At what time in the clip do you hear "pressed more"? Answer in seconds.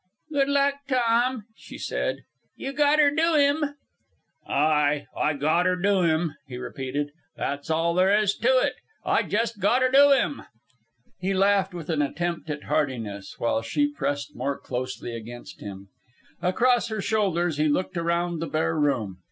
13.93-14.57